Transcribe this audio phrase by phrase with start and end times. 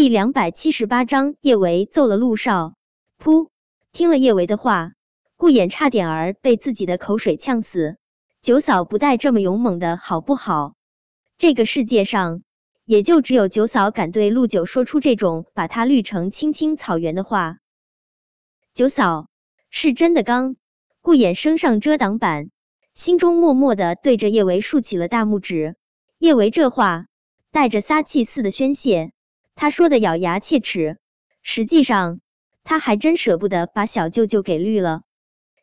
[0.00, 2.76] 第两百七十八章，叶维揍了陆少。
[3.18, 3.48] 噗！
[3.92, 4.92] 听了叶维的话，
[5.36, 7.96] 顾衍差点儿被自己的口水呛死。
[8.40, 10.76] 九嫂不带这么勇猛的好不好？
[11.36, 12.42] 这个世界上，
[12.84, 17.56] 也就只有九嫂敢对陆九说出这种把他绿成青青草原的话。
[18.74, 19.26] 九嫂
[19.68, 20.54] 是真的刚。
[21.00, 22.50] 顾衍升上遮挡板，
[22.94, 25.74] 心中默默的对着叶维竖起了大拇指。
[26.20, 27.06] 叶维这话
[27.50, 29.10] 带着撒气似的宣泄，
[29.60, 30.98] 他说的咬牙切齿。
[31.42, 32.20] 实际上，
[32.62, 35.02] 他还真舍不得把小舅舅给绿了。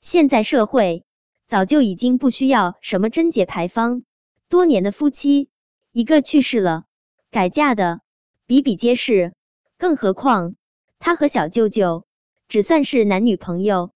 [0.00, 1.04] 现在社会。
[1.48, 4.04] 早就已经不需要什么贞洁牌坊，
[4.48, 5.48] 多年的夫妻，
[5.90, 6.84] 一个去世了，
[7.32, 8.02] 改嫁的
[8.46, 9.34] 比比皆是。
[9.76, 10.54] 更何况
[11.00, 12.06] 他和小舅舅
[12.46, 13.90] 只算是男女朋友，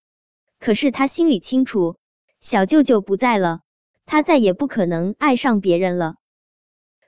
[0.58, 1.96] 可是他心里清楚，
[2.40, 3.60] 小舅舅不在了，
[4.04, 6.16] 他再也不可能爱上别人了。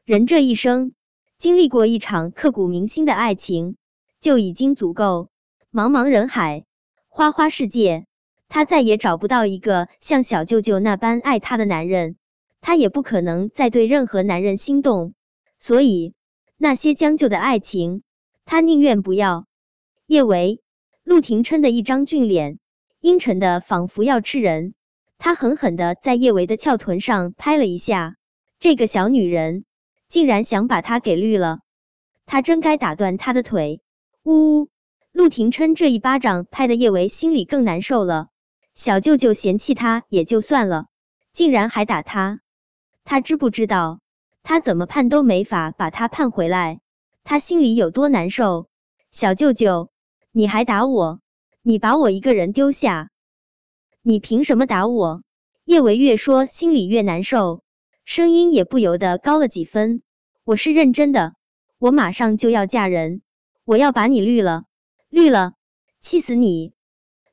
[0.04, 0.92] 人这一生
[1.38, 3.76] 经历过一场刻骨铭心的爱情
[4.20, 5.28] 就已经足够，
[5.70, 6.64] 茫茫人海，
[7.08, 8.06] 花花世界。
[8.48, 12.16] 他再也找不到一个像小舅舅那般爱他的男人，
[12.60, 15.14] 他也不可能再对任何男人心动，
[15.58, 16.14] 所以
[16.56, 18.02] 那些将就的爱情，
[18.44, 19.46] 他宁愿不要。
[20.06, 20.62] 叶维，
[21.02, 22.60] 陆廷琛的一张俊脸，
[23.00, 24.74] 阴沉的仿佛要吃人。
[25.18, 28.14] 他狠狠的在叶维的翘臀上拍了一下，
[28.60, 29.64] 这个小女人
[30.08, 31.60] 竟然想把他给绿了，
[32.26, 33.82] 他真该打断他的腿。
[34.22, 34.68] 呜呜，
[35.12, 38.28] 陆廷琛这一巴掌拍的叶维心里更难受了。
[38.74, 40.86] 小舅舅嫌弃他也就算了，
[41.32, 42.40] 竟然还打他，
[43.04, 44.00] 他知不知道
[44.42, 46.80] 他怎么判都没法把他判回来，
[47.24, 48.68] 他心里有多难受？
[49.10, 49.90] 小舅舅，
[50.30, 51.20] 你还打我？
[51.62, 53.10] 你把我一个人丢下，
[54.02, 55.22] 你凭什么打我？
[55.64, 57.62] 叶维越说心里越难受，
[58.06, 60.00] 声音也不由得高了几分。
[60.44, 61.34] 我是认真的，
[61.76, 63.20] 我马上就要嫁人，
[63.64, 64.62] 我要把你绿了，
[65.10, 65.54] 绿了，
[66.02, 66.72] 气死你！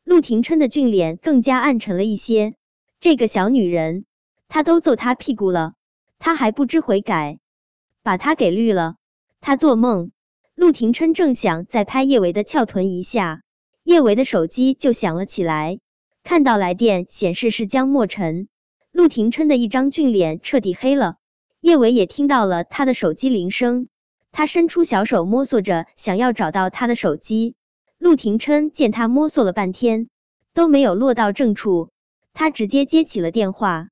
[0.03, 2.55] 陆廷琛的俊脸更加暗沉了一些。
[2.99, 4.05] 这个小女人，
[4.47, 5.75] 他都揍他屁股了，
[6.17, 7.37] 他还不知悔改，
[8.01, 8.95] 把他给绿了。
[9.41, 10.11] 他做梦。
[10.55, 13.43] 陆廷琛正想再拍叶维的翘臀一下，
[13.83, 15.77] 叶维的手机就响了起来。
[16.23, 18.49] 看到来电显示是江莫尘，
[18.93, 21.15] 陆廷琛的一张俊脸彻底黑了。
[21.59, 23.87] 叶伟也听到了他的手机铃声，
[24.31, 27.55] 他伸出小手摸索着想要找到他的手机。
[27.97, 30.09] 陆廷琛见他摸索了半天
[30.53, 31.89] 都没有落到正处，
[32.33, 33.87] 他直接接起了电话。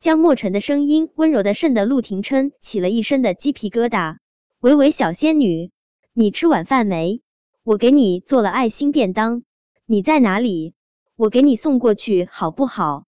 [0.00, 4.16] 江莫尘的声音温柔的渗得陆廷琛起了一身的鸡皮疙瘩。
[4.60, 5.70] 维维小仙女，
[6.14, 7.20] 你吃晚饭没？
[7.62, 9.42] 我给你做了爱心便当，
[9.84, 10.72] 你在哪里？
[11.16, 13.04] 我给你送过去好不好？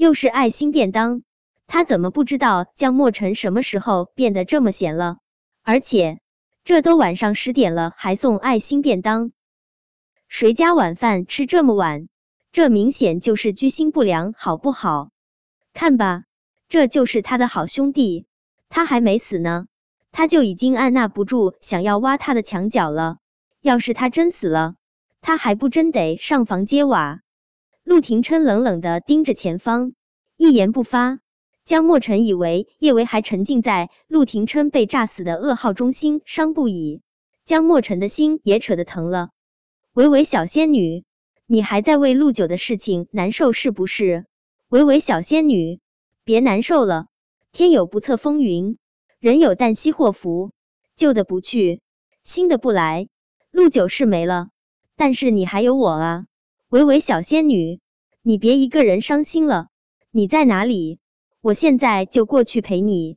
[0.00, 1.24] 又是爱心便当，
[1.66, 5.18] 他怎么不知道江莫尘什么时候变得这么闲了？
[5.62, 6.20] 而且
[6.64, 9.30] 这都晚上十点了，还送爱心便当？
[10.26, 12.08] 谁家晚饭吃这么晚？
[12.50, 15.10] 这明显就是居心不良，好不好？
[15.74, 16.22] 看吧，
[16.70, 18.24] 这就是他的好兄弟，
[18.70, 19.66] 他还没死呢，
[20.12, 23.18] 他就已经按捺不住想要挖他的墙角了。
[23.60, 24.76] 要是他真死了，
[25.20, 27.20] 他还不真得上房揭瓦？
[27.90, 29.94] 陆廷琛冷冷的盯着前方，
[30.36, 31.18] 一言不发。
[31.64, 37.02] 江莫尘以为叶维还沉浸在陆廷琛被炸死的噩耗中，心伤不已。
[37.46, 39.30] 江莫尘的心也扯得疼了。
[39.92, 41.02] 维维小仙女，
[41.48, 44.24] 你还在为陆九的事情难受是不是？
[44.68, 45.80] 维维小仙女，
[46.22, 47.06] 别难受了。
[47.50, 48.78] 天有不测风云，
[49.18, 50.52] 人有旦夕祸福。
[50.96, 51.80] 旧的不去，
[52.22, 53.08] 新的不来。
[53.50, 54.50] 陆九是没了，
[54.94, 56.26] 但是你还有我啊！
[56.70, 57.80] 维维小仙女，
[58.22, 59.66] 你别一个人伤心了。
[60.12, 61.00] 你在哪里？
[61.40, 63.16] 我现在就过去陪你。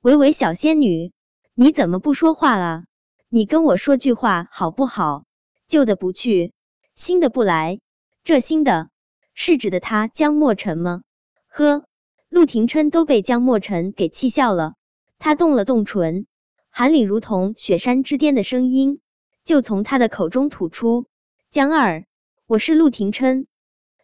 [0.00, 1.12] 维维小仙女，
[1.54, 2.82] 你怎么不说话了？
[3.28, 5.22] 你跟我说句话好不好？
[5.68, 6.54] 旧的不去，
[6.96, 7.78] 新的不来，
[8.24, 8.90] 这新的
[9.32, 11.02] 是指的他江莫尘吗？
[11.46, 11.84] 呵，
[12.30, 14.74] 陆廷琛都被江莫尘给气笑了，
[15.20, 16.26] 他动了动唇，
[16.68, 18.98] 寒凛如同雪山之巅的声音
[19.44, 21.06] 就从他的口中吐出
[21.52, 22.04] ：“江二，
[22.52, 23.46] 我是陆廷琛。”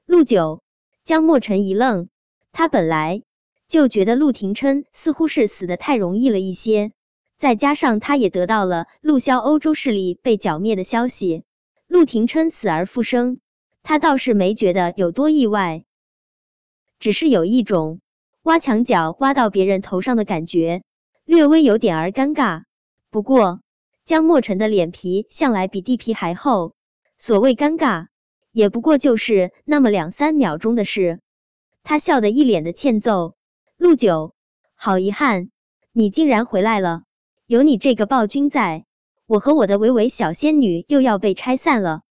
[0.09, 0.63] 陆九，
[1.05, 2.09] 江莫尘一愣，
[2.51, 3.23] 他本来
[3.69, 6.93] 就觉得陆廷琛似乎是死的太容易了一些，
[7.39, 11.45] 再加上他也得到了陆骁欧洲势力被剿灭的消息。
[11.89, 13.39] 陆廷琛死而复生，
[13.83, 15.85] 他倒是没觉得有多意外，
[17.01, 18.01] 只是有一种
[18.45, 20.83] 挖墙脚挖到别人头上的感觉，
[21.27, 22.63] 略微有点儿尴尬。
[23.11, 23.61] 不过
[24.07, 26.73] 江莫尘的脸皮向来比地皮还厚，
[27.19, 28.07] 所谓尴尬，
[28.59, 31.21] 也不过就是那么两三秒钟的事。
[31.85, 33.37] 他笑得一脸的欠揍。
[33.77, 34.35] 陆九，
[34.75, 35.53] 好遗憾，
[35.93, 37.05] 你竟然回来了，
[37.47, 38.85] 有你这个暴君在。
[39.29, 42.03] 我和我的维维小仙女又要被拆散了。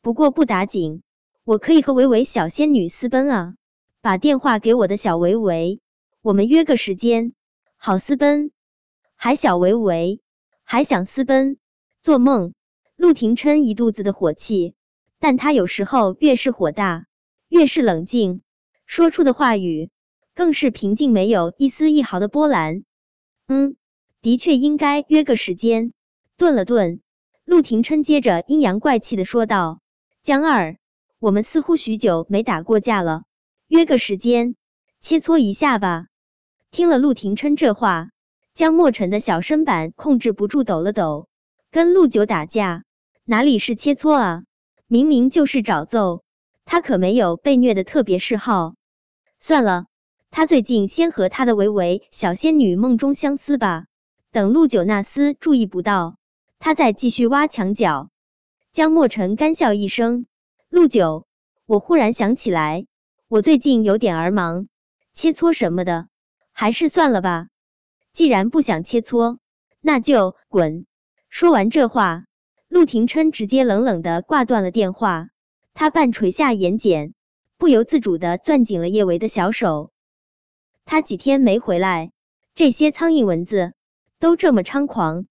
[0.00, 1.02] 不过不打紧，
[1.44, 3.54] 我可以和维维小仙女私奔啊！
[4.00, 5.82] 把电话给我的小维维，
[6.22, 7.34] 我们约个时间，
[7.76, 8.50] 好私奔。
[9.14, 10.22] 还小维维
[10.64, 11.58] 还想私奔？
[12.02, 12.54] 做梦！
[12.96, 14.74] 陆廷琛一肚子的火气，
[15.22, 17.06] 但他有时候越是火大，
[17.48, 18.42] 越是冷静，
[18.86, 19.88] 说出的话语
[20.34, 22.82] 更是平静，没有一丝一毫的波澜。
[23.46, 23.76] 嗯，
[24.20, 25.92] 的确应该约个时间。
[26.36, 27.02] 顿了顿，
[27.44, 29.78] 陆廷琛接着阴阳怪气的说道
[30.24, 30.76] ：“江二，
[31.20, 33.22] 我们似乎许久没打过架了，
[33.68, 34.56] 约个时间，
[35.02, 36.06] 切磋一下吧。”
[36.72, 38.08] 听了陆廷琛这话，
[38.56, 41.28] 江莫尘的小身板控制不住抖了抖。
[41.70, 42.82] 跟陆九打架，
[43.24, 44.42] 哪里是切磋啊？
[44.92, 46.22] 明明就是找揍。
[46.66, 48.74] 他可没有被虐的特别嗜好。
[49.40, 49.86] 算了，
[50.30, 53.86] 他最近先和他的维维小仙女梦中相思吧，
[54.32, 56.16] 等陆九那厮注意不到。
[56.58, 58.10] 他再继续挖墙脚，
[58.74, 60.26] 江莫尘干笑一声
[60.68, 61.26] ：“陆九，
[61.64, 62.84] 我忽然想起来，
[63.28, 64.68] 我最近有点儿忙，
[65.14, 66.08] 切磋什么的，
[66.52, 67.46] 还是算了吧。
[68.12, 69.38] 既然不想切磋，
[69.80, 70.84] 那就滚。”
[71.30, 72.26] 说完这话，
[72.72, 75.28] 陆廷琛直接冷冷的挂断了电话。
[75.74, 77.12] 他半垂下眼睑，
[77.58, 79.92] 不由自主的攥紧了叶维的小手。
[80.86, 82.12] 他几天没回来，
[82.54, 83.74] 这些苍蝇蚊子
[84.18, 85.26] 都这么猖狂。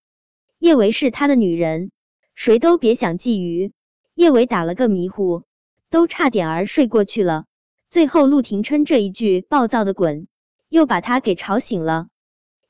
[0.60, 1.90] 叶维是他的女人，
[2.36, 3.72] 谁都别想觊觎。
[4.14, 5.42] 叶维打了个迷糊，
[5.90, 7.46] 都差点儿睡过去了。
[7.90, 10.28] 最后陆廷琛这一句暴躁的滚，
[10.70, 12.06] 又把他给吵醒了。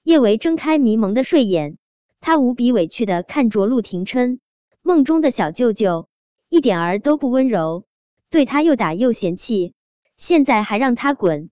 [0.02, 1.78] 叶维睁开迷蒙的睡眼，
[2.22, 4.40] 他无比委屈的看着陆廷琛，
[4.82, 6.10] 梦中的小舅舅
[6.50, 7.86] 一点儿都不温柔，
[8.30, 9.74] 对他又打又嫌弃，
[10.18, 11.50] 现在还让他滚。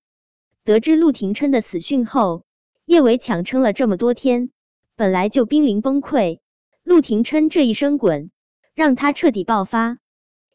[0.64, 2.44] 得知陆廷琛的死讯后，
[2.86, 4.52] 叶维强撑了这么多天。
[4.96, 6.40] 本来就濒临崩溃，
[6.84, 8.32] 陆廷琛这一声滚，
[8.76, 9.98] 让他彻底爆发。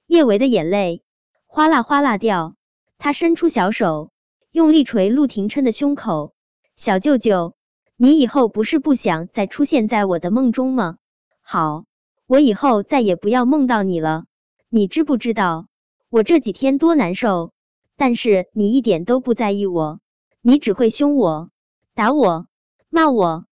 [0.06, 1.02] 叶维的眼泪
[1.46, 2.54] 哗啦哗啦掉，
[2.98, 4.10] 他伸出小手，
[4.50, 6.34] 用力捶陆廷琛的胸口。
[6.76, 7.54] 小舅舅，
[7.96, 10.98] 你以后不是不想再出现在我的梦中吗？
[11.40, 11.84] 好，
[12.26, 14.24] 我以后再也不要梦到你了。
[14.68, 15.66] 你知不知道
[16.10, 17.52] 我这几天多难受？
[17.96, 20.00] 但是你一点都不在意我，
[20.42, 21.50] 你只会凶我、
[21.94, 22.46] 打我、
[22.90, 23.44] 骂我。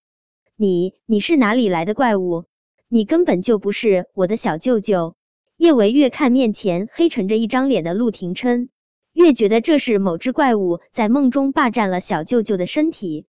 [0.57, 2.45] 你你是哪里来的怪物？
[2.89, 5.15] 你根本就不是我的小舅舅。
[5.57, 8.69] 叶维越看面前黑沉着一张脸的陆廷琛，
[9.13, 13.27] 越觉得这是某只怪物在梦中霸占了小舅舅的身体。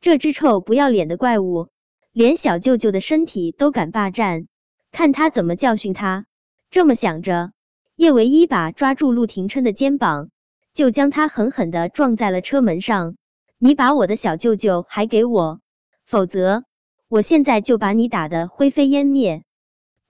[0.00, 1.68] 这只臭不要脸的怪物，
[2.12, 4.48] 连小舅舅的身体都敢霸占，
[4.92, 6.26] 看他怎么教训他。
[6.70, 7.52] 这么想着，
[7.96, 10.28] 叶唯一把抓住陆廷琛的肩膀，
[10.74, 13.16] 就将他狠狠的撞在了车门上。
[13.58, 15.60] 你把我的小舅舅还给我！
[16.04, 16.64] 否则，
[17.08, 19.44] 我现在就把你打得灰飞烟灭。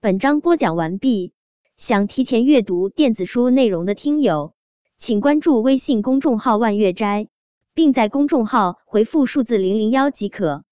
[0.01, 1.33] 本章播讲完毕。
[1.77, 4.53] 想提前阅读电子书内容的听友，
[4.99, 7.27] 请关注微信公众号“万月斋”，
[7.73, 10.63] 并在公众号回复数字零零幺即可。